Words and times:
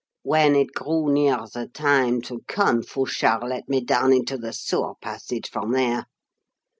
When 0.23 0.55
it 0.55 0.73
grew 0.73 1.13
near 1.13 1.45
the 1.53 1.67
time 1.71 2.23
to 2.23 2.41
come, 2.47 2.81
Fouchard 2.81 3.43
let 3.43 3.69
me 3.69 3.81
down 3.81 4.13
into 4.13 4.35
the 4.35 4.51
sewer 4.51 4.95
passage 4.99 5.47
from 5.51 5.73
there. 5.73 6.07